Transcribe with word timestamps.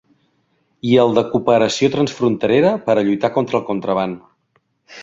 I 0.91 0.95
el 1.03 1.13
de 1.17 1.23
cooperació 1.35 1.91
transfronterera 1.97 2.73
per 2.89 2.97
a 2.99 3.07
lluitar 3.11 3.33
contra 3.39 3.63
el 3.63 3.67
contraban. 3.71 4.19